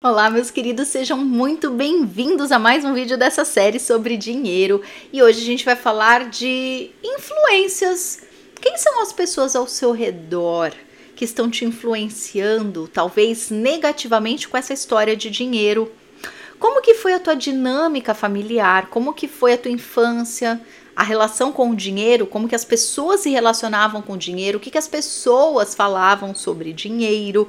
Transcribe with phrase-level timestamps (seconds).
[0.00, 4.80] Olá, meus queridos, sejam muito bem-vindos a mais um vídeo dessa série sobre dinheiro.
[5.12, 8.22] E hoje a gente vai falar de influências.
[8.60, 10.72] Quem são as pessoas ao seu redor
[11.16, 15.90] que estão te influenciando, talvez negativamente, com essa história de dinheiro?
[16.60, 18.90] Como que foi a tua dinâmica familiar?
[18.90, 20.60] Como que foi a tua infância?
[20.94, 24.60] A relação com o dinheiro, como que as pessoas se relacionavam com o dinheiro, o
[24.60, 27.48] que, que as pessoas falavam sobre dinheiro,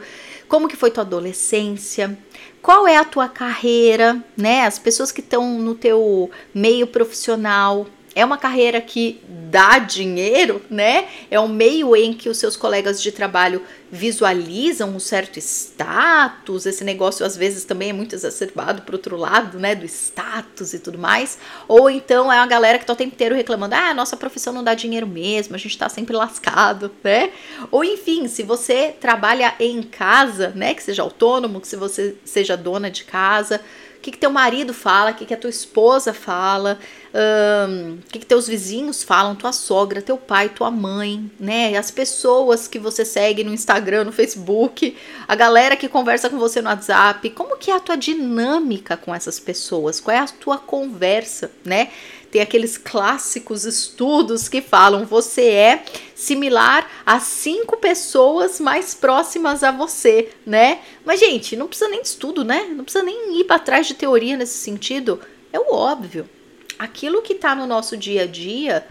[0.49, 2.17] como que foi tua adolescência,
[2.61, 4.65] qual é a tua carreira, né?
[4.65, 7.85] As pessoas que estão no teu meio profissional,
[8.15, 11.07] é uma carreira que dá dinheiro, né?
[11.29, 16.65] É um meio em que os seus colegas de trabalho visualizam um certo status.
[16.65, 19.75] Esse negócio às vezes também é muito exacerbado para outro lado, né?
[19.75, 21.37] Do status e tudo mais.
[21.67, 24.63] Ou então é uma galera que tá o tempo inteiro reclamando: ah, nossa profissão não
[24.63, 27.31] dá dinheiro mesmo, a gente tá sempre lascado, né?
[27.71, 30.73] Ou enfim, se você trabalha em casa, né?
[30.73, 33.61] Que seja autônomo, que se você seja dona de casa
[33.99, 36.79] o que, que teu marido fala, o que, que a tua esposa fala,
[37.13, 41.75] um, o que, que teus vizinhos falam, tua sogra, teu pai, tua mãe, né?
[41.75, 44.95] As pessoas que você segue no Instagram, no Facebook,
[45.27, 49.13] a galera que conversa com você no WhatsApp, como que é a tua dinâmica com
[49.13, 49.99] essas pessoas?
[49.99, 51.89] Qual é a tua conversa, né?
[52.31, 59.71] Tem aqueles clássicos estudos que falam você é similar a cinco pessoas mais próximas a
[59.71, 60.79] você, né?
[61.03, 62.67] Mas, gente, não precisa nem de estudo, né?
[62.75, 65.19] Não precisa nem ir para trás de teoria nesse sentido.
[65.51, 66.29] É o óbvio.
[66.77, 68.85] Aquilo que está no nosso dia a dia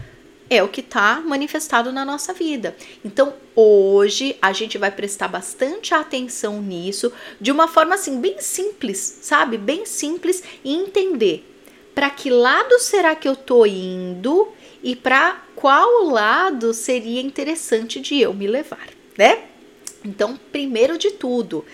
[0.49, 2.75] é o que está manifestado na nossa vida.
[3.05, 9.19] Então, hoje a gente vai prestar bastante atenção nisso de uma forma assim, bem simples,
[9.21, 9.57] sabe?
[9.57, 11.48] Bem simples e entender
[11.99, 14.47] para que lado será que eu tô indo
[14.81, 19.39] e para qual lado seria interessante de eu me levar, né?
[20.05, 21.65] Então, primeiro de tudo,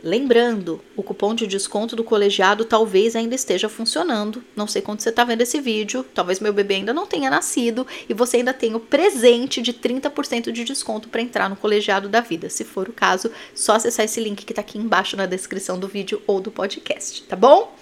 [0.00, 4.44] lembrando, o cupom de desconto do colegiado talvez ainda esteja funcionando.
[4.54, 7.84] Não sei quando você está vendo esse vídeo, talvez meu bebê ainda não tenha nascido
[8.08, 12.20] e você ainda tenha o presente de 30% de desconto para entrar no colegiado da
[12.20, 12.48] vida.
[12.48, 15.88] Se for o caso, só acessar esse link que está aqui embaixo na descrição do
[15.88, 17.74] vídeo ou do podcast, tá bom?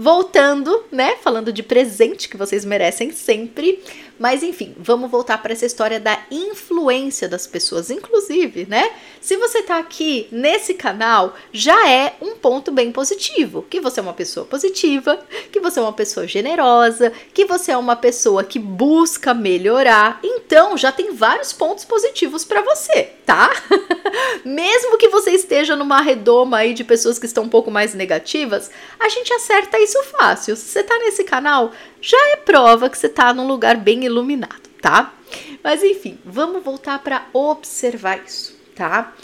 [0.00, 1.16] Voltando, né?
[1.16, 3.82] Falando de presente que vocês merecem sempre.
[4.18, 7.90] Mas enfim, vamos voltar para essa história da influência das pessoas.
[7.90, 8.90] Inclusive, né?
[9.20, 13.62] Se você tá aqui nesse canal, já é um ponto bem positivo.
[13.68, 15.18] Que você é uma pessoa positiva,
[15.52, 20.18] que você é uma pessoa generosa, que você é uma pessoa que busca melhorar.
[20.22, 23.50] Então, já tem vários pontos positivos para você, tá?
[24.44, 28.70] Mesmo que você esteja numa redoma aí de pessoas que estão um pouco mais negativas,
[28.98, 30.56] a gente acerta isso fácil.
[30.56, 34.68] Se você tá nesse canal, já é prova que você tá num lugar bem iluminado,
[34.80, 35.14] tá?
[35.62, 39.14] Mas enfim, vamos voltar para observar isso, tá?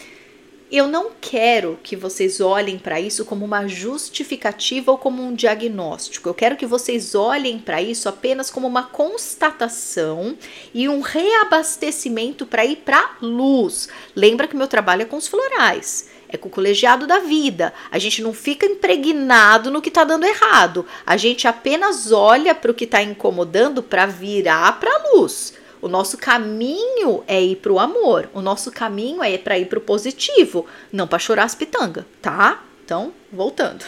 [0.72, 6.28] Eu não quero que vocês olhem para isso como uma justificativa ou como um diagnóstico.
[6.28, 10.36] Eu quero que vocês olhem para isso apenas como uma constatação
[10.72, 13.88] e um reabastecimento para ir para luz.
[14.16, 17.72] Lembra que meu trabalho é com os florais é com o colegiado da vida.
[17.90, 20.86] A gente não fica impregnado no que está dando errado.
[21.06, 25.54] A gente apenas olha para o que está incomodando para virar para a luz.
[25.80, 28.30] O nosso caminho é ir para o amor.
[28.32, 32.64] O nosso caminho é para ir para o positivo, não para chorar as pitangas, tá?
[32.82, 33.84] Então, voltando.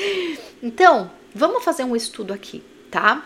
[0.62, 3.24] então, vamos fazer um estudo aqui, tá?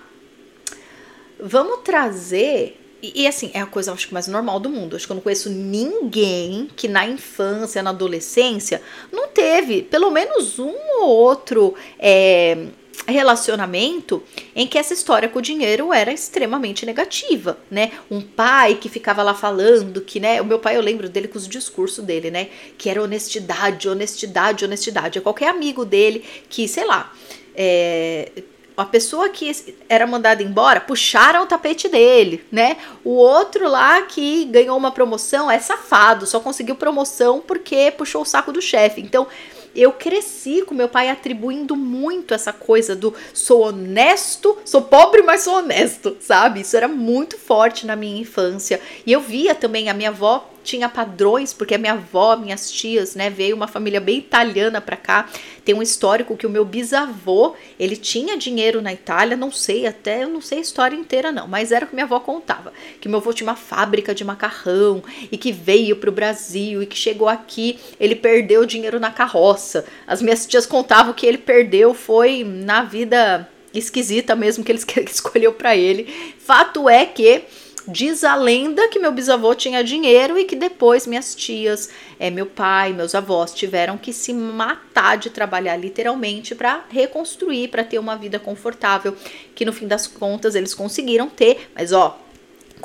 [1.39, 4.97] Vamos trazer e, e, assim, é a coisa acho que mais normal do mundo.
[4.97, 8.81] Acho que eu não conheço ninguém que na infância, na adolescência,
[9.13, 12.67] não teve pelo menos um ou outro é,
[13.07, 14.23] relacionamento
[14.55, 17.93] em que essa história com o dinheiro era extremamente negativa, né?
[18.11, 20.41] Um pai que ficava lá falando que, né?
[20.41, 22.49] O meu pai, eu lembro dele com os discursos dele, né?
[22.79, 25.19] Que era honestidade, honestidade, honestidade.
[25.19, 27.13] É qualquer amigo dele que, sei lá,
[27.55, 28.31] é,
[28.77, 29.51] a pessoa que
[29.89, 32.77] era mandada embora, puxaram o tapete dele, né?
[33.03, 38.27] O outro lá que ganhou uma promoção é safado, só conseguiu promoção porque puxou o
[38.27, 39.01] saco do chefe.
[39.01, 39.27] Então,
[39.75, 45.43] eu cresci com meu pai atribuindo muito essa coisa do sou honesto, sou pobre, mas
[45.43, 46.61] sou honesto, sabe?
[46.61, 48.81] Isso era muito forte na minha infância.
[49.05, 53.15] E eu via também a minha avó tinha padrões, porque a minha avó, minhas tias,
[53.15, 55.29] né, veio uma família bem italiana para cá.
[55.65, 60.25] Tem um histórico que o meu bisavô, ele tinha dinheiro na Itália, não sei até,
[60.25, 63.09] eu não sei a história inteira não, mas era o que minha avó contava, que
[63.09, 67.29] meu avô tinha uma fábrica de macarrão e que veio pro Brasil e que chegou
[67.29, 69.87] aqui, ele perdeu dinheiro na carroça.
[70.07, 73.49] As minhas tias contavam que ele perdeu foi na vida
[73.79, 76.35] esquisita mesmo que ele escolheu para ele.
[76.39, 77.43] Fato é que
[77.89, 81.89] diz a lenda que meu bisavô tinha dinheiro e que depois minhas tias,
[82.19, 87.85] é, meu pai, meus avós tiveram que se matar de trabalhar literalmente para reconstruir, para
[87.85, 89.17] ter uma vida confortável,
[89.55, 92.19] que no fim das contas eles conseguiram ter, mas ó,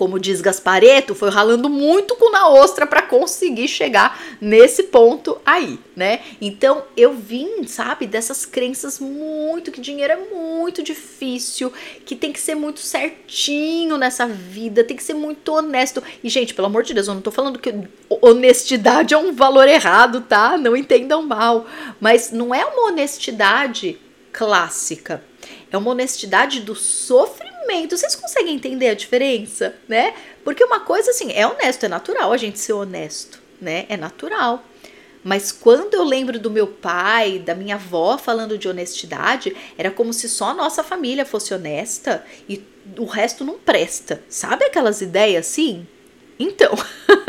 [0.01, 5.77] como diz Gaspareto, foi ralando muito com na ostra para conseguir chegar nesse ponto aí,
[5.95, 6.21] né?
[6.42, 11.71] Então eu vim, sabe, dessas crenças muito que dinheiro é muito difícil,
[12.03, 16.01] que tem que ser muito certinho nessa vida, tem que ser muito honesto.
[16.24, 17.71] E gente, pelo amor de Deus, eu não tô falando que
[18.09, 20.57] honestidade é um valor errado, tá?
[20.57, 21.68] Não entendam mal,
[22.00, 24.00] mas não é uma honestidade
[24.33, 25.24] clássica.
[25.71, 27.97] É uma honestidade do sofrimento momento.
[27.97, 30.13] Vocês conseguem entender a diferença, né?
[30.43, 33.85] Porque uma coisa assim, é honesto, é natural a gente ser honesto, né?
[33.89, 34.63] É natural.
[35.23, 40.11] Mas quando eu lembro do meu pai, da minha avó falando de honestidade, era como
[40.13, 42.63] se só a nossa família fosse honesta e
[42.97, 44.23] o resto não presta.
[44.27, 45.85] Sabe aquelas ideias assim?
[46.39, 46.73] Então,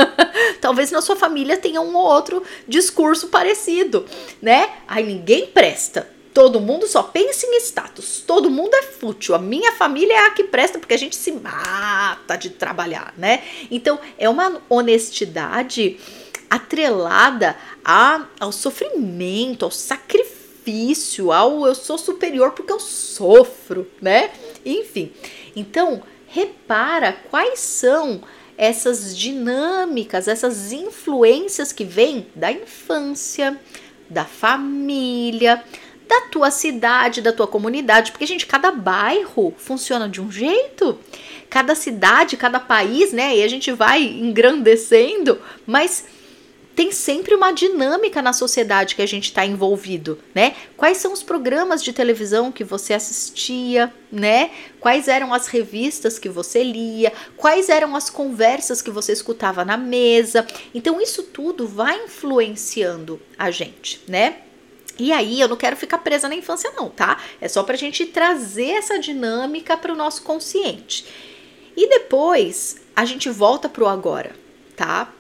[0.61, 4.07] talvez na sua família tenha um ou outro discurso parecido,
[4.41, 4.71] né?
[4.89, 6.09] Ai, ninguém presta.
[6.33, 8.23] Todo mundo só pensa em status.
[8.27, 9.35] Todo mundo é fútil.
[9.35, 13.43] A minha família é a que presta porque a gente se mata de trabalhar, né?
[13.71, 15.99] Então é uma honestidade
[16.49, 24.31] atrelada a, ao sofrimento, ao sacrifício, ao eu sou superior porque eu sofro, né?
[24.65, 25.13] Enfim.
[25.55, 28.23] Então, repara quais são
[28.57, 33.59] essas dinâmicas, essas influências que vêm da infância,
[34.09, 35.65] da família,
[36.09, 40.99] da tua cidade, da tua comunidade, porque gente, cada bairro funciona de um jeito,
[41.49, 43.37] cada cidade, cada país, né?
[43.37, 46.05] E a gente vai engrandecendo, mas
[46.75, 50.55] tem sempre uma dinâmica na sociedade que a gente está envolvido, né?
[50.77, 54.51] Quais são os programas de televisão que você assistia, né?
[54.81, 57.13] Quais eram as revistas que você lia?
[57.37, 60.47] Quais eram as conversas que você escutava na mesa?
[60.75, 64.37] Então isso tudo vai influenciando a gente, né?
[64.99, 67.21] E aí, eu não quero ficar presa na infância, não, tá?
[67.41, 71.07] É só pra gente trazer essa dinâmica para o nosso consciente.
[71.77, 74.35] E depois a gente volta pro agora,
[74.77, 75.13] tá?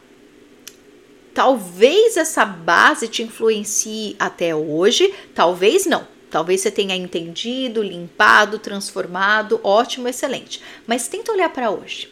[1.34, 6.06] Talvez essa base te influencie até hoje, talvez não.
[6.30, 10.62] Talvez você tenha entendido, limpado, transformado, ótimo, excelente.
[10.86, 12.10] Mas tenta olhar para hoje.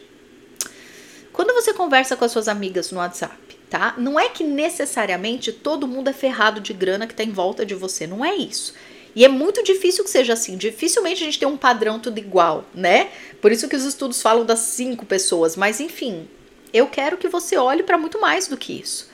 [1.33, 3.35] Quando você conversa com as suas amigas no WhatsApp,
[3.71, 3.95] tá?
[3.97, 7.73] Não é que necessariamente todo mundo é ferrado de grana que tá em volta de
[7.73, 8.73] você, não é isso.
[9.15, 10.57] E é muito difícil que seja assim.
[10.57, 13.09] Dificilmente a gente tem um padrão tudo igual, né?
[13.41, 15.55] Por isso que os estudos falam das cinco pessoas.
[15.55, 16.27] Mas enfim,
[16.73, 19.09] eu quero que você olhe para muito mais do que isso.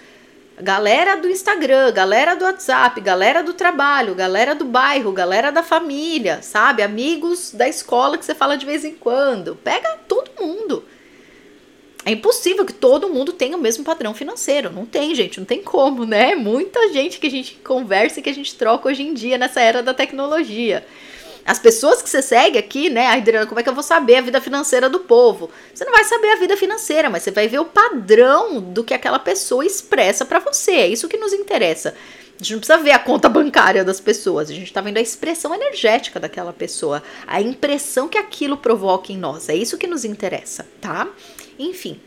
[0.59, 6.42] Galera do Instagram, galera do WhatsApp, galera do trabalho, galera do bairro, galera da família,
[6.42, 6.81] sabe?
[6.81, 9.56] Amigos da escola que você fala de vez em quando.
[9.56, 10.83] Pega todo mundo.
[12.07, 14.71] É impossível que todo mundo tenha o mesmo padrão financeiro.
[14.71, 16.36] Não tem, gente, não tem como, né?
[16.36, 19.59] Muita gente que a gente conversa e que a gente troca hoje em dia nessa
[19.59, 20.88] era da tecnologia.
[21.45, 24.21] As pessoas que você segue aqui, né, Adriana, como é que eu vou saber a
[24.21, 25.51] vida financeira do povo?
[25.74, 28.94] Você não vai saber a vida financeira, mas você vai ver o padrão do que
[28.94, 30.71] aquela pessoa expressa para você.
[30.71, 31.89] É isso que nos interessa.
[31.89, 35.01] A gente não precisa ver a conta bancária das pessoas, a gente está vendo a
[35.01, 39.50] expressão energética daquela pessoa, a impressão que aquilo provoca em nós.
[39.50, 41.09] É isso que nos interessa, tá?
[41.57, 42.00] Enfim,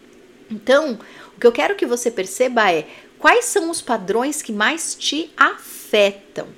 [0.50, 0.98] então,
[1.36, 2.86] o que eu quero que você perceba é
[3.18, 6.48] quais são os padrões que mais te afetam.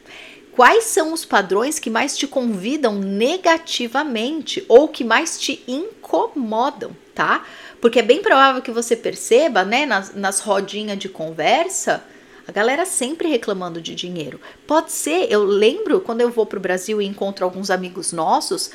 [0.52, 7.44] Quais são os padrões que mais te convidam negativamente ou que mais te incomodam, tá?
[7.80, 12.04] Porque é bem provável que você perceba, né, nas, nas rodinhas de conversa,
[12.46, 14.40] a galera sempre reclamando de dinheiro.
[14.66, 18.70] Pode ser, eu lembro quando eu vou para o Brasil e encontro alguns amigos nossos,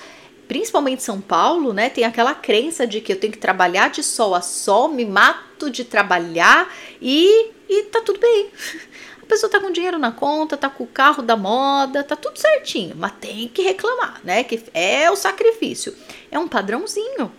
[0.48, 4.34] principalmente São Paulo, né, tem aquela crença de que eu tenho que trabalhar de sol
[4.34, 8.50] a sol, me mato de trabalhar e, e tá tudo bem.
[9.22, 12.39] A pessoa tá com dinheiro na conta, tá com o carro da moda, tá tudo
[12.39, 14.42] certinho, mas tem que reclamar, né?
[14.42, 15.94] Que é o sacrifício.
[16.32, 17.30] É um padrãozinho.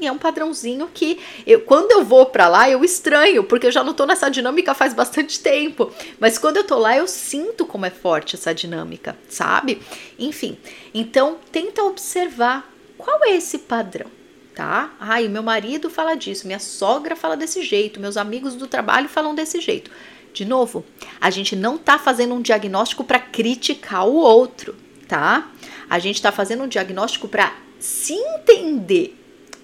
[0.00, 3.72] E é um padrãozinho que eu, quando eu vou para lá eu estranho, porque eu
[3.72, 5.92] já não tô nessa dinâmica faz bastante tempo.
[6.18, 9.82] Mas quando eu tô lá eu sinto como é forte essa dinâmica, sabe?
[10.18, 10.56] Enfim,
[10.94, 14.06] então tenta observar qual é esse padrão,
[14.54, 14.94] tá?
[14.98, 19.34] Ai, meu marido fala disso, minha sogra fala desse jeito, meus amigos do trabalho falam
[19.34, 19.90] desse jeito.
[20.32, 20.84] De novo,
[21.20, 24.74] a gente não tá fazendo um diagnóstico para criticar o outro,
[25.06, 25.50] tá?
[25.90, 29.19] A gente tá fazendo um diagnóstico para se entender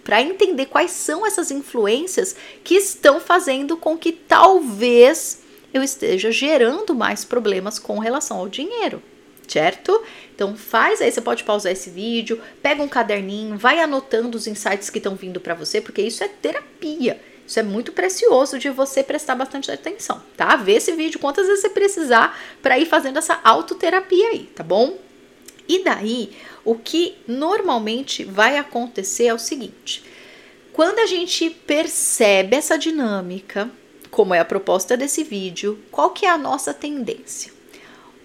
[0.06, 5.40] para entender quais são essas influências que estão fazendo com que talvez
[5.74, 9.02] eu esteja gerando mais problemas com relação ao dinheiro,
[9.48, 10.00] certo?
[10.32, 14.90] Então faz aí, você pode pausar esse vídeo, pega um caderninho, vai anotando os insights
[14.90, 17.20] que estão vindo para você, porque isso é terapia.
[17.44, 20.54] Isso é muito precioso de você prestar bastante atenção, tá?
[20.54, 24.98] Vê esse vídeo quantas vezes você precisar para ir fazendo essa autoterapia aí, tá bom?
[25.68, 26.32] E daí,
[26.66, 30.04] o que normalmente vai acontecer é o seguinte:
[30.72, 33.70] quando a gente percebe essa dinâmica,
[34.10, 37.52] como é a proposta desse vídeo, qual que é a nossa tendência?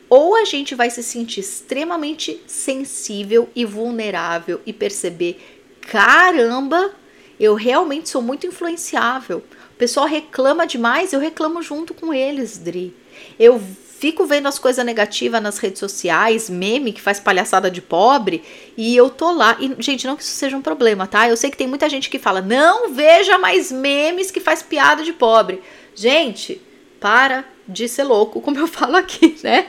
[0.09, 5.39] Ou a gente vai se sentir extremamente sensível e vulnerável e perceber,
[5.79, 6.93] caramba,
[7.39, 9.37] eu realmente sou muito influenciável.
[9.73, 12.93] O pessoal reclama demais, eu reclamo junto com eles, Dri.
[13.39, 13.61] Eu
[14.01, 18.43] fico vendo as coisas negativas nas redes sociais, meme que faz palhaçada de pobre,
[18.75, 19.55] e eu tô lá.
[19.59, 21.29] E, gente, não que isso seja um problema, tá?
[21.29, 25.03] Eu sei que tem muita gente que fala: não veja mais memes que faz piada
[25.03, 25.61] de pobre.
[25.93, 26.59] Gente,
[26.99, 29.67] para de ser louco, como eu falo aqui, né?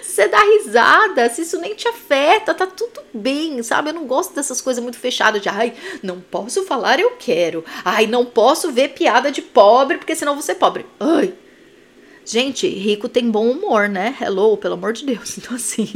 [0.00, 3.90] você dá risada, se isso nem te afeta, tá tudo bem, sabe?
[3.90, 7.64] Eu não gosto dessas coisas muito fechadas de ai, não posso falar, eu quero.
[7.84, 10.86] Ai, não posso ver piada de pobre, porque senão você é pobre.
[11.00, 11.34] Ai.
[12.26, 14.16] Gente, rico tem bom humor, né?
[14.20, 15.38] Hello, pelo amor de Deus.
[15.46, 15.86] Então, assim,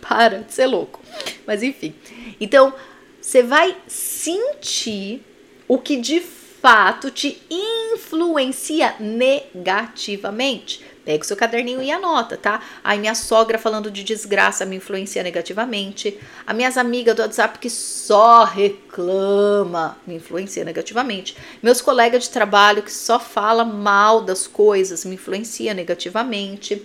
[0.00, 1.00] para de ser louco.
[1.46, 1.94] Mas, enfim.
[2.40, 2.72] Então,
[3.20, 5.22] você vai sentir
[5.68, 10.82] o que de fato te influencia negativamente.
[11.04, 12.62] Pega o seu caderninho e anota, tá?
[12.82, 16.18] Aí minha sogra falando de desgraça me influencia negativamente.
[16.46, 21.36] As minhas amigas do WhatsApp que só reclama me influencia negativamente.
[21.62, 26.80] Meus colegas de trabalho que só fala mal das coisas me influencia negativamente.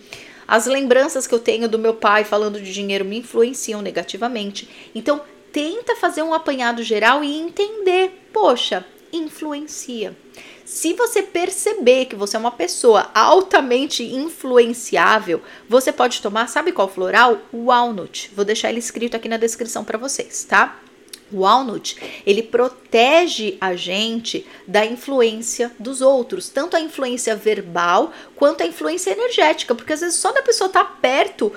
[0.48, 4.90] As lembranças que eu tenho do meu pai falando de dinheiro me influenciam negativamente.
[4.96, 5.22] Então,
[5.52, 10.16] tenta fazer um apanhado geral e entender, poxa, influencia.
[10.66, 16.90] Se você perceber que você é uma pessoa altamente influenciável, você pode tomar, sabe qual
[16.90, 17.40] floral?
[17.54, 18.32] Walnut.
[18.36, 20.80] Vou deixar ele escrito aqui na descrição para vocês, tá?
[21.32, 28.64] O walnut, ele protege a gente da influência dos outros, tanto a influência verbal quanto
[28.64, 31.52] a influência energética, porque às vezes só da pessoa estar tá perto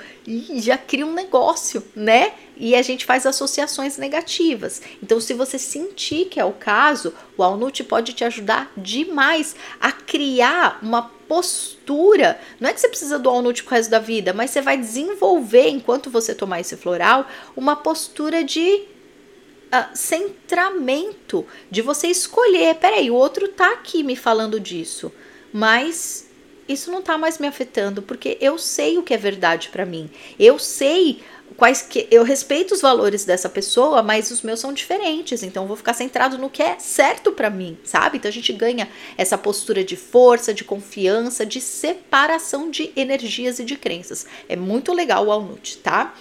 [0.55, 2.33] já cria um negócio, né?
[2.63, 4.83] E a gente faz associações negativas.
[5.01, 9.91] Então, se você sentir que é o caso, o walnut pode te ajudar demais a
[9.91, 12.39] criar uma postura.
[12.59, 15.69] Não é que você precisa do walnut pro resto da vida, mas você vai desenvolver,
[15.69, 17.25] enquanto você tomar esse floral,
[17.57, 18.83] uma postura de
[19.73, 22.75] uh, centramento de você escolher.
[22.75, 25.11] Peraí, o outro tá aqui me falando disso,
[25.51, 26.29] mas
[26.69, 30.11] isso não tá mais me afetando porque eu sei o que é verdade para mim.
[30.39, 31.23] Eu sei
[31.61, 35.77] quais que eu respeito os valores dessa pessoa, mas os meus são diferentes, então vou
[35.77, 38.17] ficar centrado no que é certo para mim, sabe?
[38.17, 43.63] Então a gente ganha essa postura de força, de confiança, de separação de energias e
[43.63, 44.25] de crenças.
[44.49, 46.15] É muito legal o Walnut, tá?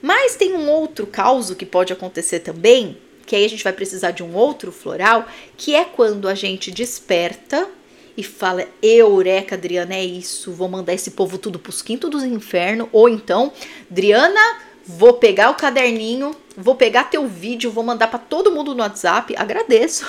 [0.00, 4.12] Mas tem um outro caso que pode acontecer também, que aí a gente vai precisar
[4.12, 5.26] de um outro floral,
[5.56, 7.68] que é quando a gente desperta
[8.16, 12.88] e fala: Eureka, Adriana, é isso, vou mandar esse povo tudo pros quintos dos infernos.
[12.92, 13.52] Ou então,
[13.90, 18.82] Adriana, vou pegar o caderninho, vou pegar teu vídeo, vou mandar para todo mundo no
[18.82, 19.34] WhatsApp.
[19.36, 20.06] Agradeço.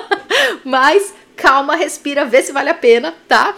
[0.64, 3.54] Mas calma, respira, vê se vale a pena, tá?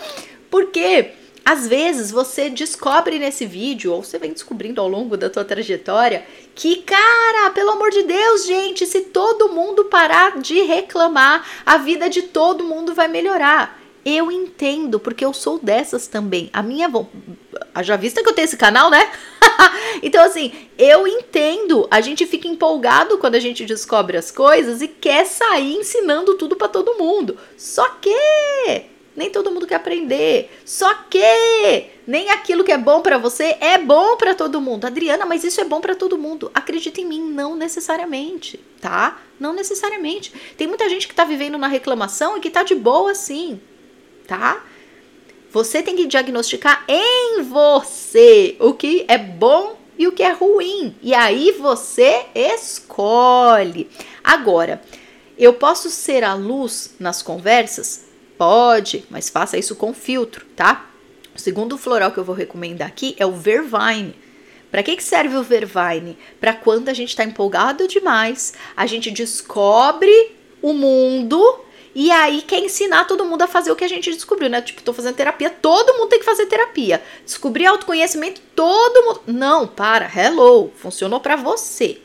[0.51, 1.11] Porque
[1.45, 6.25] às vezes você descobre nesse vídeo, ou você vem descobrindo ao longo da tua trajetória,
[6.55, 12.09] que, cara, pelo amor de Deus, gente, se todo mundo parar de reclamar, a vida
[12.09, 13.81] de todo mundo vai melhorar.
[14.05, 16.51] Eu entendo, porque eu sou dessas também.
[16.53, 16.89] A minha.
[17.83, 19.11] Já vista que eu tenho esse canal, né?
[20.03, 21.87] então, assim, eu entendo.
[21.91, 26.57] A gente fica empolgado quando a gente descobre as coisas e quer sair ensinando tudo
[26.57, 27.39] para todo mundo.
[27.57, 28.11] Só que
[29.15, 30.51] nem todo mundo quer aprender.
[30.65, 34.87] Só que nem aquilo que é bom para você é bom para todo mundo.
[34.87, 36.51] Adriana, mas isso é bom para todo mundo.
[36.55, 39.21] Acredita em mim, não necessariamente, tá?
[39.39, 40.33] Não necessariamente.
[40.57, 43.61] Tem muita gente que tá vivendo na reclamação e que tá de boa assim,
[44.27, 44.65] tá?
[45.53, 50.97] Você tem que diagnosticar em você o que é bom e o que é ruim.
[51.03, 53.87] E aí você escolhe.
[54.25, 54.81] Agora,
[55.37, 58.07] eu posso ser a luz nas conversas?
[58.39, 60.91] Pode, mas faça isso com filtro, tá?
[61.37, 64.15] O segundo floral que eu vou recomendar aqui é o Vervine.
[64.71, 66.17] Para que, que serve o Vervine?
[66.41, 71.63] Para quando a gente está empolgado demais, a gente descobre o mundo
[71.95, 74.63] e aí quer ensinar todo mundo a fazer o que a gente descobriu, né?
[74.63, 77.03] Tipo, tô fazendo terapia, todo mundo tem que fazer terapia.
[77.25, 79.21] Descobrir autoconhecimento, todo mundo.
[79.27, 82.01] Não, para, hello, funcionou para você.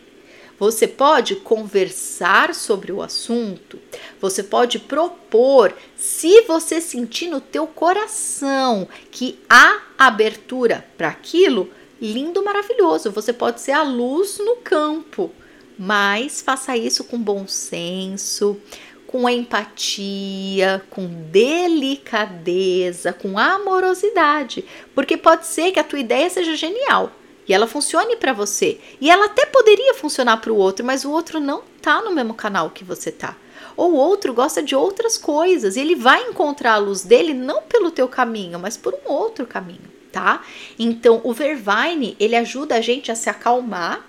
[0.60, 3.79] Você pode conversar sobre o assunto,
[4.20, 11.70] você pode propor, se você sentir no teu coração que há abertura para aquilo,
[12.01, 15.32] lindo, maravilhoso, você pode ser a luz no campo,
[15.77, 18.60] mas faça isso com bom senso,
[19.08, 27.12] com empatia, com delicadeza, com amorosidade, porque pode ser que a tua ideia seja genial
[27.48, 28.80] e ela funcione para você.
[29.00, 32.34] E ela até poderia funcionar para o outro, mas o outro não tá no mesmo
[32.34, 33.36] canal que você tá.
[33.78, 37.62] Ou o outro gosta de outras coisas e ele vai encontrar a luz dele não
[37.62, 40.42] pelo teu caminho, mas por um outro caminho, tá?
[40.78, 44.07] Então, o Vervine, ele ajuda a gente a se acalmar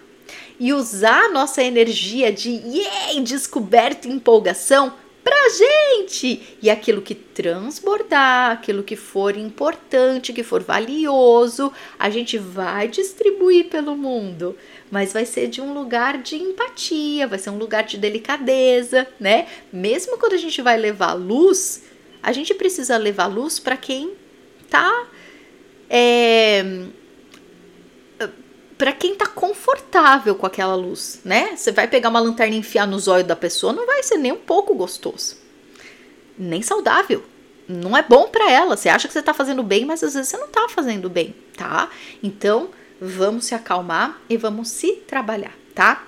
[0.59, 6.57] e usar a nossa energia de yeah, descoberta e empolgação pra gente.
[6.63, 13.69] E aquilo que transbordar, aquilo que for importante, que for valioso, a gente vai distribuir
[13.69, 14.57] pelo mundo.
[14.91, 19.47] Mas vai ser de um lugar de empatia, vai ser um lugar de delicadeza, né?
[19.73, 21.85] Mesmo quando a gente vai levar luz,
[22.23, 24.13] a gente precisa levar luz para quem
[24.71, 25.07] tá
[25.91, 26.85] é,
[28.79, 31.57] para quem tá confortável com aquela luz, né?
[31.57, 34.31] Você vai pegar uma lanterna e enfiar nos olhos da pessoa, não vai ser nem
[34.31, 35.37] um pouco gostoso.
[36.39, 37.25] Nem saudável.
[37.69, 38.77] Não é bom para ela.
[38.77, 41.35] Você acha que você tá fazendo bem, mas às vezes você não tá fazendo bem,
[41.57, 41.91] tá?
[42.23, 42.71] Então,
[43.01, 46.07] vamos se acalmar e vamos se trabalhar, tá?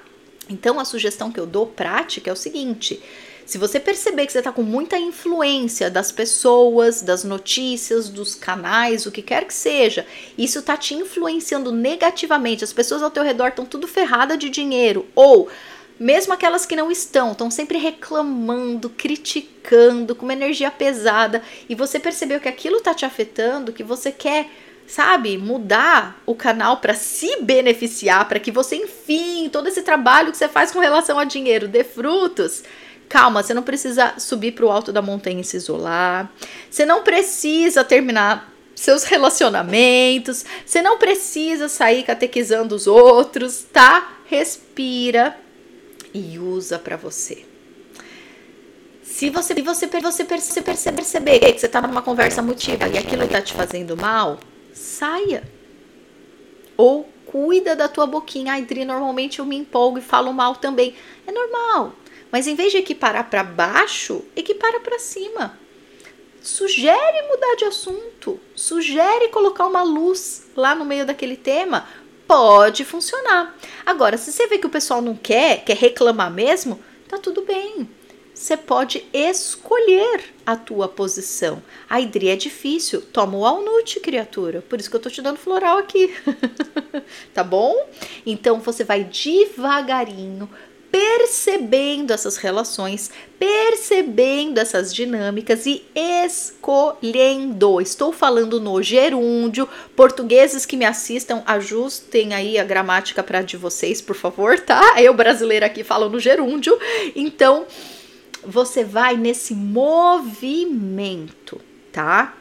[0.48, 3.02] Então, a sugestão que eu dou prática é o seguinte:
[3.50, 9.06] se você perceber que você está com muita influência das pessoas, das notícias, dos canais,
[9.06, 10.06] o que quer que seja,
[10.38, 15.04] isso está te influenciando negativamente, as pessoas ao teu redor estão tudo ferrada de dinheiro,
[15.16, 15.48] ou
[15.98, 21.98] mesmo aquelas que não estão, estão sempre reclamando, criticando, com uma energia pesada, e você
[21.98, 24.48] percebeu que aquilo está te afetando, que você quer
[24.86, 30.36] sabe, mudar o canal para se beneficiar, para que você, enfim, todo esse trabalho que
[30.36, 32.64] você faz com relação a dinheiro dê frutos,
[33.10, 36.32] Calma, você não precisa subir para o alto da montanha e se isolar.
[36.70, 40.44] Você não precisa terminar seus relacionamentos.
[40.64, 44.12] Você não precisa sair catequizando os outros, tá?
[44.26, 45.36] Respira
[46.14, 47.44] e usa para você.
[49.02, 53.24] Se você, se você, você perceber, perceber que você está numa conversa motiva e aquilo
[53.24, 54.38] está te fazendo mal,
[54.72, 55.42] saia.
[56.76, 58.52] Ou cuida da tua boquinha.
[58.52, 60.94] Ai, Dri, normalmente eu me empolgo e falo mal também.
[61.26, 61.92] É normal.
[62.30, 65.58] Mas em vez de equiparar para baixo, equipara para cima.
[66.42, 71.86] Sugere mudar de assunto, sugere colocar uma luz lá no meio daquele tema,
[72.26, 73.54] pode funcionar.
[73.84, 77.88] Agora, se você vê que o pessoal não quer, quer reclamar mesmo, tá tudo bem.
[78.32, 81.62] Você pode escolher a tua posição.
[81.88, 83.02] A Idri é difícil.
[83.02, 84.62] Toma o alnute, criatura.
[84.62, 86.14] Por isso que eu tô te dando floral aqui.
[87.34, 87.76] tá bom?
[88.24, 90.48] Então você vai devagarinho,
[90.90, 97.80] percebendo essas relações, percebendo essas dinâmicas e escolhendo.
[97.80, 99.68] Estou falando no gerúndio.
[99.94, 104.82] Portugueses que me assistam, ajustem aí a gramática para de vocês, por favor, tá?
[105.00, 106.76] Eu brasileira aqui falo no gerúndio.
[107.14, 107.66] Então,
[108.44, 110.80] você vai nesse movimento,
[111.92, 112.36] tá?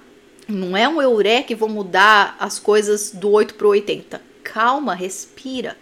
[0.48, 4.20] Não é um eureka e vou mudar as coisas do 8 pro 80.
[4.44, 5.78] Calma, respira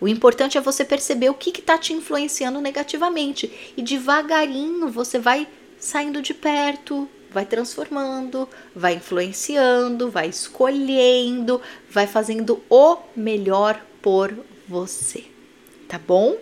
[0.00, 5.48] o importante é você perceber o que está te influenciando negativamente e devagarinho você vai
[5.78, 14.34] saindo de perto, vai transformando, vai influenciando, vai escolhendo, vai fazendo o melhor por
[14.68, 15.24] você,
[15.88, 16.36] tá bom?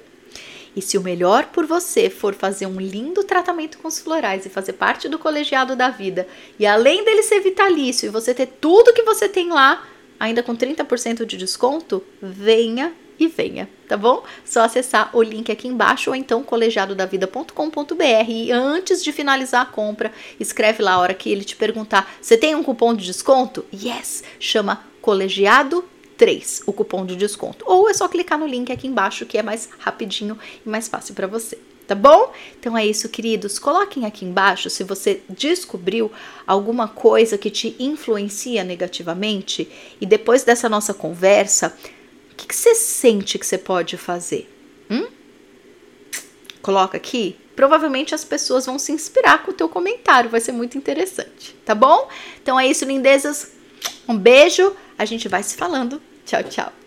[0.75, 4.51] E se o melhor por você for fazer um lindo tratamento com os florais e
[4.51, 8.92] fazer parte do colegiado da vida, e além dele ser vitalício e você ter tudo
[8.92, 9.87] que você tem lá,
[10.21, 14.22] ainda com 30% de desconto, venha e venha, tá bom?
[14.44, 20.12] Só acessar o link aqui embaixo ou então colegiadodavida.com.br e antes de finalizar a compra,
[20.38, 24.22] escreve lá a hora que ele te perguntar: "Você tem um cupom de desconto?" Yes,
[24.38, 25.85] chama colegiado
[26.16, 27.64] 3, o cupom de desconto.
[27.66, 31.14] Ou é só clicar no link aqui embaixo que é mais rapidinho e mais fácil
[31.14, 31.59] para você.
[31.87, 32.33] Tá bom?
[32.59, 33.61] Então é isso, queridos.
[33.61, 36.11] Coloquem aqui embaixo se você descobriu
[36.44, 39.68] alguma coisa que te influencia negativamente
[40.00, 41.76] e depois dessa nossa conversa,
[42.37, 44.51] que, que você sente que você pode fazer?
[44.90, 45.07] Hum?
[46.62, 47.37] Coloca aqui.
[47.55, 51.75] Provavelmente as pessoas vão se inspirar com o teu comentário, vai ser muito interessante, tá
[51.75, 52.09] bom?
[52.42, 53.53] Então é isso, lindezas.
[54.07, 56.01] Um beijo, a gente vai se falando.
[56.25, 56.86] Tchau, tchau.